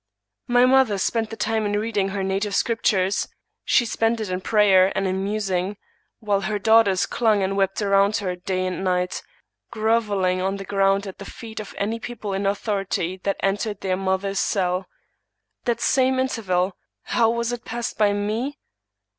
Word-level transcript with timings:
My 0.47 0.65
mother 0.65 0.97
spent 0.97 1.29
the 1.29 1.35
time 1.35 1.63
in 1.63 1.77
reading 1.79 2.09
her 2.09 2.23
native 2.23 2.55
Scriptures; 2.55 3.27
she 3.63 3.85
•spent 3.85 4.19
it 4.19 4.31
in 4.31 4.41
prayer 4.41 4.91
and 4.95 5.05
in 5.05 5.23
musing; 5.23 5.77
while 6.19 6.41
her 6.41 6.57
daughters 6.57 7.05
clung 7.05 7.43
and 7.43 7.55
wept 7.55 7.83
around 7.83 8.17
her 8.17 8.35
day 8.35 8.65
and 8.65 8.83
night— 8.83 9.21
groveling 9.71 10.41
on 10.41 10.57
the 10.57 10.65
;ground 10.65 11.05
at 11.05 11.19
the 11.19 11.25
feet 11.25 11.59
of 11.59 11.75
any 11.77 11.99
people 11.99 12.33
in 12.33 12.47
authority 12.47 13.17
that 13.17 13.37
entered 13.43 13.81
their 13.81 13.95
mother's 13.95 14.39
cell. 14.39 14.87
That 15.65 15.79
same 15.79 16.17
interval— 16.19 16.75
how 17.13 17.29
was 17.29 17.51
it 17.51 17.63
passed 17.63 17.99
hy 17.99 18.11
me? 18.11 18.57